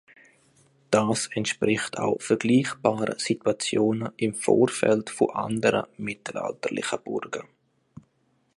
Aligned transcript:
Das 0.89 1.27
entspricht 1.31 1.99
auch 1.99 2.19
vergleichbaren 2.19 3.19
Situationen 3.19 4.09
im 4.17 4.33
Vorfeld 4.33 5.11
von 5.11 5.29
anderen 5.29 5.85
mittelalterlichen 5.97 7.03
Burgen. 7.03 7.47